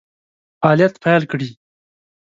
[0.61, 1.49] فعالیت پیل کړي.